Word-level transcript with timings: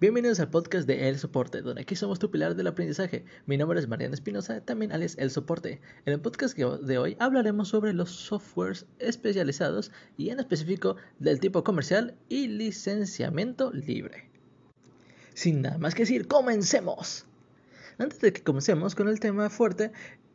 Bienvenidos 0.00 0.38
al 0.38 0.48
podcast 0.48 0.86
de 0.86 1.08
El 1.08 1.18
Soporte, 1.18 1.60
donde 1.60 1.82
aquí 1.82 1.96
somos 1.96 2.20
tu 2.20 2.30
pilar 2.30 2.54
del 2.54 2.68
aprendizaje. 2.68 3.24
Mi 3.46 3.56
nombre 3.56 3.80
es 3.80 3.88
Mariana 3.88 4.14
Espinosa, 4.14 4.60
también 4.60 4.92
alias 4.92 5.16
El 5.18 5.32
Soporte. 5.32 5.80
En 6.06 6.12
el 6.12 6.20
podcast 6.20 6.56
de 6.56 6.98
hoy 6.98 7.16
hablaremos 7.18 7.66
sobre 7.66 7.92
los 7.92 8.12
softwares 8.12 8.86
especializados 9.00 9.90
y 10.16 10.30
en 10.30 10.38
específico 10.38 10.94
del 11.18 11.40
tipo 11.40 11.64
comercial 11.64 12.14
y 12.28 12.46
licenciamiento 12.46 13.72
libre. 13.72 14.30
Sin 15.34 15.62
nada 15.62 15.78
más 15.78 15.96
que 15.96 16.02
decir, 16.02 16.28
comencemos. 16.28 17.26
Antes 17.98 18.20
de 18.20 18.32
que 18.32 18.44
comencemos 18.44 18.94
con 18.94 19.08
el 19.08 19.18
tema 19.18 19.50
fuerte, 19.50 19.90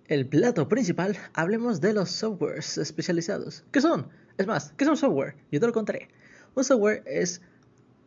el 0.10 0.28
plato 0.28 0.68
principal, 0.68 1.18
hablemos 1.34 1.80
de 1.80 1.94
los 1.94 2.12
softwares 2.12 2.78
especializados. 2.78 3.64
¿Qué 3.72 3.80
son? 3.80 4.10
Es 4.38 4.46
más, 4.46 4.74
¿qué 4.76 4.84
son 4.84 4.98
software? 4.98 5.38
Yo 5.54 5.62
te 5.62 5.68
lo 5.68 5.72
contaré. 5.72 6.10
Un 6.54 6.66
software 6.66 7.02
es 7.06 7.42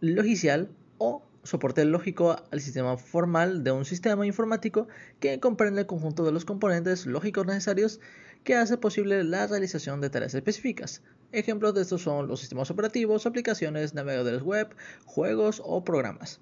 logicial 0.02 0.68
o 0.98 1.22
soporte 1.46 1.84
lógico 1.84 2.36
al 2.50 2.60
sistema 2.60 2.96
formal 2.96 3.64
de 3.64 3.70
un 3.70 3.84
sistema 3.84 4.26
informático 4.26 4.88
que 5.20 5.40
comprende 5.40 5.82
el 5.82 5.86
conjunto 5.86 6.24
de 6.24 6.32
los 6.32 6.44
componentes 6.44 7.06
lógicos 7.06 7.46
necesarios 7.46 8.00
que 8.44 8.54
hace 8.54 8.76
posible 8.76 9.24
la 9.24 9.46
realización 9.46 10.00
de 10.00 10.10
tareas 10.10 10.34
específicas. 10.34 11.02
Ejemplos 11.32 11.74
de 11.74 11.82
estos 11.82 12.02
son 12.02 12.28
los 12.28 12.40
sistemas 12.40 12.70
operativos, 12.70 13.26
aplicaciones, 13.26 13.94
navegadores 13.94 14.42
web, 14.42 14.74
juegos 15.04 15.62
o 15.64 15.84
programas. 15.84 16.40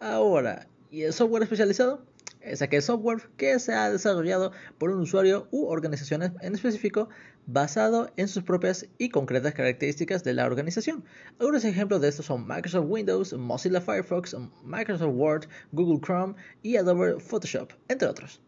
Ahora, 0.00 0.66
¿y 0.90 1.02
el 1.02 1.12
software 1.12 1.44
especializado? 1.44 2.04
Es 2.46 2.62
aquel 2.62 2.82
software 2.82 3.28
que 3.36 3.58
se 3.58 3.74
ha 3.74 3.90
desarrollado 3.90 4.52
por 4.78 4.90
un 4.90 5.00
usuario 5.00 5.48
u 5.50 5.66
organización 5.66 6.22
en 6.22 6.54
específico 6.54 7.08
basado 7.46 8.10
en 8.16 8.28
sus 8.28 8.42
propias 8.42 8.86
y 8.98 9.08
concretas 9.10 9.54
características 9.54 10.24
de 10.24 10.34
la 10.34 10.46
organización. 10.46 11.04
Algunos 11.38 11.64
ejemplos 11.64 12.00
de 12.00 12.08
estos 12.08 12.26
son 12.26 12.46
Microsoft 12.46 12.86
Windows, 12.88 13.32
Mozilla 13.34 13.80
Firefox, 13.80 14.36
Microsoft 14.64 15.14
Word, 15.14 15.44
Google 15.72 16.00
Chrome 16.00 16.34
y 16.62 16.76
Adobe 16.76 17.20
Photoshop, 17.20 17.72
entre 17.88 18.08
otros. 18.08 18.40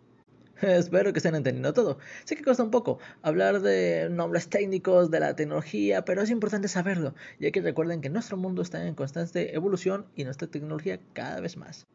Espero 0.63 1.13
que 1.13 1.19
estén 1.21 1.37
entendiendo 1.37 1.73
todo. 1.73 1.99
Sé 2.25 2.35
que 2.35 2.43
cuesta 2.43 2.65
un 2.65 2.71
poco 2.71 2.99
hablar 3.23 3.61
de 3.61 4.09
nombres 4.11 4.49
técnicos 4.49 5.11
de 5.11 5.21
la 5.21 5.37
tecnología, 5.37 6.05
pero 6.05 6.23
es 6.23 6.31
importante 6.31 6.67
saberlo, 6.67 7.15
ya 7.39 7.51
que 7.53 7.61
recuerden 7.61 8.01
que 8.01 8.11
nuestro 8.11 8.37
mundo 8.37 8.63
está 8.63 8.85
en 8.87 8.95
constante 8.95 9.55
evolución 9.55 10.07
y 10.17 10.25
nuestra 10.25 10.49
tecnología 10.49 11.01
cada 11.13 11.41
vez 11.41 11.57
más. 11.57 11.87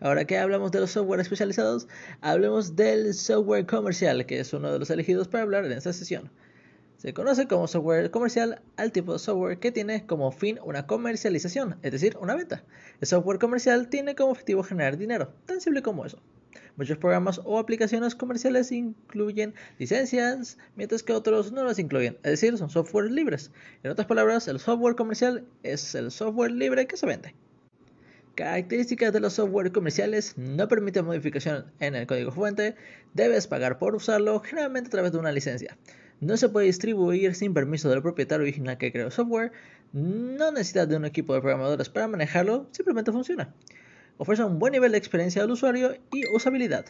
Ahora 0.00 0.26
que 0.26 0.36
hablamos 0.36 0.72
de 0.72 0.80
los 0.80 0.90
software 0.90 1.20
especializados, 1.20 1.88
hablemos 2.20 2.76
del 2.76 3.14
software 3.14 3.64
comercial, 3.64 4.26
que 4.26 4.40
es 4.40 4.52
uno 4.52 4.70
de 4.70 4.78
los 4.78 4.90
elegidos 4.90 5.26
para 5.26 5.42
hablar 5.42 5.64
en 5.64 5.72
esta 5.72 5.92
sesión. 5.94 6.30
Se 6.98 7.14
conoce 7.14 7.46
como 7.46 7.66
software 7.66 8.10
comercial 8.10 8.60
al 8.76 8.92
tipo 8.92 9.14
de 9.14 9.18
software 9.18 9.58
que 9.58 9.72
tiene 9.72 10.04
como 10.06 10.32
fin 10.32 10.58
una 10.62 10.86
comercialización, 10.86 11.76
es 11.82 11.92
decir, 11.92 12.16
una 12.20 12.34
venta. 12.34 12.62
El 13.00 13.06
software 13.06 13.38
comercial 13.38 13.88
tiene 13.88 14.14
como 14.14 14.32
objetivo 14.32 14.62
generar 14.62 14.98
dinero, 14.98 15.32
tan 15.46 15.62
simple 15.62 15.82
como 15.82 16.04
eso. 16.04 16.18
Muchos 16.76 16.98
programas 16.98 17.40
o 17.44 17.58
aplicaciones 17.58 18.14
comerciales 18.14 18.72
incluyen 18.72 19.54
licencias, 19.78 20.58
mientras 20.74 21.02
que 21.02 21.14
otros 21.14 21.52
no 21.52 21.64
las 21.64 21.78
incluyen, 21.78 22.18
es 22.22 22.32
decir, 22.32 22.58
son 22.58 22.68
software 22.68 23.10
libres. 23.10 23.50
En 23.82 23.90
otras 23.90 24.06
palabras, 24.06 24.46
el 24.46 24.60
software 24.60 24.94
comercial 24.94 25.46
es 25.62 25.94
el 25.94 26.10
software 26.10 26.52
libre 26.52 26.86
que 26.86 26.98
se 26.98 27.06
vende. 27.06 27.34
Características 28.36 29.14
de 29.14 29.20
los 29.20 29.32
software 29.32 29.72
comerciales 29.72 30.36
no 30.36 30.68
permiten 30.68 31.06
modificación 31.06 31.72
en 31.80 31.94
el 31.94 32.06
código 32.06 32.30
fuente, 32.30 32.76
debes 33.14 33.46
pagar 33.46 33.78
por 33.78 33.94
usarlo, 33.94 34.40
generalmente 34.40 34.88
a 34.88 34.90
través 34.90 35.12
de 35.12 35.16
una 35.16 35.32
licencia. 35.32 35.78
No 36.20 36.36
se 36.36 36.50
puede 36.50 36.66
distribuir 36.66 37.34
sin 37.34 37.54
permiso 37.54 37.88
del 37.88 38.02
propietario 38.02 38.42
original 38.42 38.76
que 38.76 38.92
creó 38.92 39.06
el 39.06 39.12
software, 39.12 39.52
no 39.94 40.52
necesitas 40.52 40.86
de 40.86 40.96
un 40.96 41.06
equipo 41.06 41.32
de 41.32 41.40
programadores 41.40 41.88
para 41.88 42.08
manejarlo, 42.08 42.68
simplemente 42.72 43.10
funciona. 43.10 43.54
Ofrece 44.18 44.44
un 44.44 44.58
buen 44.58 44.72
nivel 44.72 44.92
de 44.92 44.98
experiencia 44.98 45.40
del 45.40 45.52
usuario 45.52 45.96
y 46.12 46.28
usabilidad. 46.28 46.84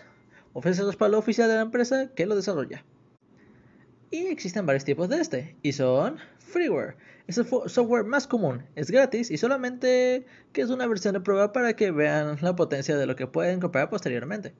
Ofrece 0.52 0.82
respaldo 0.82 1.16
oficial 1.16 1.48
de 1.48 1.54
la 1.54 1.60
empresa 1.60 2.10
que 2.16 2.26
lo 2.26 2.34
desarrolla. 2.34 2.84
Y 4.10 4.26
existen 4.26 4.66
varios 4.66 4.84
tipos 4.84 5.08
de 5.08 5.20
este, 5.20 5.56
y 5.62 5.72
son 5.72 6.18
freeware. 6.38 6.96
Es 7.26 7.38
el 7.38 7.46
software 7.46 8.04
más 8.04 8.28
común, 8.28 8.64
es 8.76 8.90
gratis 8.90 9.32
y 9.32 9.36
solamente 9.36 10.26
que 10.52 10.60
es 10.60 10.70
una 10.70 10.86
versión 10.86 11.14
de 11.14 11.20
prueba 11.20 11.52
para 11.52 11.74
que 11.74 11.90
vean 11.90 12.38
la 12.40 12.54
potencia 12.54 12.96
de 12.96 13.06
lo 13.06 13.16
que 13.16 13.26
pueden 13.26 13.58
comprar 13.58 13.90
posteriormente. 13.90 14.54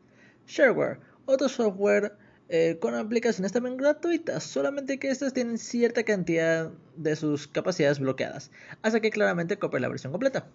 Shareware, 0.48 0.98
otro 1.26 1.48
software 1.48 2.16
eh, 2.48 2.78
con 2.80 2.94
aplicaciones 2.94 3.52
también 3.52 3.76
gratuitas, 3.76 4.42
solamente 4.42 4.98
que 4.98 5.10
estas 5.10 5.32
tienen 5.32 5.58
cierta 5.58 6.02
cantidad 6.02 6.72
de 6.96 7.14
sus 7.14 7.46
capacidades 7.46 8.00
bloqueadas, 8.00 8.50
hasta 8.82 9.00
que 9.00 9.10
claramente 9.10 9.58
copie 9.58 9.78
la 9.78 9.88
versión 9.88 10.12
completa. 10.12 10.48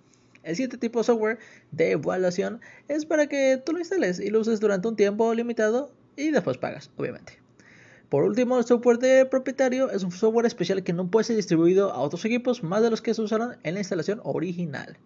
El 0.43 0.55
siguiente 0.55 0.77
tipo 0.77 0.99
de 0.99 1.05
software 1.05 1.39
de 1.71 1.91
evaluación 1.91 2.59
es 2.89 3.05
para 3.05 3.27
que 3.27 3.61
tú 3.63 3.73
lo 3.73 3.79
instales 3.79 4.19
y 4.19 4.29
lo 4.31 4.39
uses 4.39 4.59
durante 4.59 4.87
un 4.87 4.95
tiempo 4.95 5.33
limitado 5.33 5.93
y 6.17 6.31
después 6.31 6.57
pagas, 6.57 6.91
obviamente. 6.97 7.40
Por 8.11 8.25
último, 8.25 8.57
el 8.57 8.65
software 8.65 8.97
de 8.97 9.25
propietario 9.25 9.89
es 9.89 10.03
un 10.03 10.11
software 10.11 10.45
especial 10.45 10.83
que 10.83 10.91
no 10.91 11.09
puede 11.09 11.23
ser 11.23 11.37
distribuido 11.37 11.93
a 11.93 11.99
otros 11.99 12.25
equipos 12.25 12.61
más 12.61 12.83
de 12.83 12.89
los 12.89 13.01
que 13.01 13.13
se 13.13 13.21
usaron 13.21 13.55
en 13.63 13.75
la 13.75 13.79
instalación 13.79 14.19
original. 14.25 14.97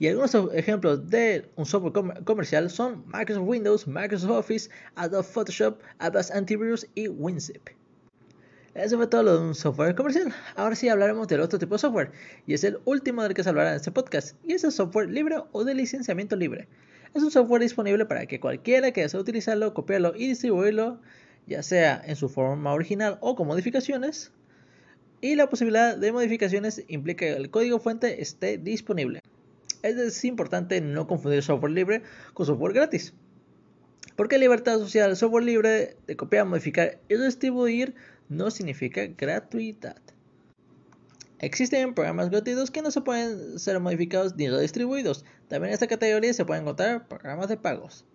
Y 0.00 0.08
algunos 0.08 0.34
ejemplos 0.52 1.08
de 1.08 1.48
un 1.54 1.64
software 1.64 2.24
comercial 2.24 2.70
son 2.70 3.04
Microsoft 3.06 3.46
Windows, 3.46 3.86
Microsoft 3.86 4.32
Office, 4.32 4.70
Adobe 4.96 5.22
Photoshop, 5.22 5.80
Avast 6.00 6.32
Antivirus 6.32 6.88
y 6.96 7.06
WinZip. 7.06 7.68
Eso 8.74 8.96
fue 8.96 9.06
todo 9.06 9.22
lo 9.22 9.40
de 9.40 9.46
un 9.46 9.54
software 9.54 9.94
comercial. 9.94 10.34
Ahora 10.56 10.74
sí 10.74 10.88
hablaremos 10.88 11.28
del 11.28 11.40
otro 11.40 11.60
tipo 11.60 11.76
de 11.76 11.78
software, 11.78 12.10
y 12.48 12.54
es 12.54 12.64
el 12.64 12.80
último 12.84 13.22
del 13.22 13.32
que 13.32 13.44
se 13.44 13.50
hablará 13.50 13.70
en 13.70 13.76
este 13.76 13.92
podcast, 13.92 14.36
y 14.44 14.54
es 14.54 14.64
el 14.64 14.72
software 14.72 15.08
libre 15.08 15.36
o 15.52 15.62
de 15.62 15.72
licenciamiento 15.76 16.34
libre. 16.34 16.66
Es 17.14 17.22
un 17.22 17.30
software 17.30 17.62
disponible 17.62 18.06
para 18.06 18.26
que 18.26 18.40
cualquiera 18.40 18.90
que 18.90 19.02
desee 19.02 19.20
utilizarlo, 19.20 19.72
copiarlo 19.72 20.14
y 20.16 20.26
distribuirlo 20.26 21.00
ya 21.46 21.62
sea 21.62 22.02
en 22.04 22.16
su 22.16 22.28
forma 22.28 22.72
original 22.72 23.18
o 23.20 23.36
con 23.36 23.46
modificaciones. 23.46 24.32
Y 25.20 25.34
la 25.34 25.48
posibilidad 25.48 25.96
de 25.96 26.12
modificaciones 26.12 26.84
implica 26.88 27.26
que 27.26 27.32
el 27.32 27.50
código 27.50 27.78
fuente 27.78 28.20
esté 28.20 28.58
disponible. 28.58 29.20
Es 29.82 30.24
importante 30.24 30.80
no 30.80 31.06
confundir 31.06 31.42
software 31.42 31.72
libre 31.72 32.02
con 32.34 32.46
software 32.46 32.74
gratis. 32.74 33.14
Porque 34.16 34.38
libertad 34.38 34.78
social, 34.78 35.16
software 35.16 35.44
libre 35.44 35.96
de 36.06 36.16
copiar, 36.16 36.46
modificar 36.46 36.98
y 37.08 37.16
distribuir 37.16 37.94
no 38.28 38.50
significa 38.50 39.06
gratuidad. 39.06 39.96
Existen 41.38 41.94
programas 41.94 42.30
gratuitos 42.30 42.70
que 42.70 42.80
no 42.80 42.90
se 42.90 43.02
pueden 43.02 43.58
ser 43.58 43.78
modificados 43.78 44.36
ni 44.36 44.48
redistribuidos. 44.48 45.24
También 45.48 45.68
en 45.68 45.74
esta 45.74 45.86
categoría 45.86 46.32
se 46.32 46.46
pueden 46.46 46.62
encontrar 46.62 47.06
programas 47.08 47.48
de 47.48 47.58
pagos. 47.58 48.06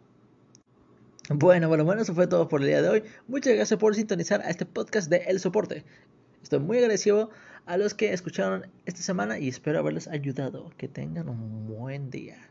Bueno, 1.35 1.67
bueno, 1.69 1.85
bueno, 1.85 2.01
eso 2.01 2.13
fue 2.13 2.27
todo 2.27 2.47
por 2.47 2.61
el 2.61 2.67
día 2.67 2.81
de 2.81 2.89
hoy. 2.89 3.03
Muchas 3.27 3.53
gracias 3.55 3.79
por 3.79 3.95
sintonizar 3.95 4.41
a 4.41 4.49
este 4.49 4.65
podcast 4.65 5.09
de 5.09 5.17
El 5.27 5.39
Soporte. 5.39 5.85
Estoy 6.43 6.59
muy 6.59 6.77
agradecido 6.77 7.29
a 7.65 7.77
los 7.77 7.93
que 7.93 8.11
escucharon 8.11 8.67
esta 8.85 9.01
semana 9.01 9.39
y 9.39 9.47
espero 9.47 9.79
haberles 9.79 10.07
ayudado. 10.07 10.71
Que 10.77 10.87
tengan 10.87 11.29
un 11.29 11.67
buen 11.67 12.09
día. 12.09 12.50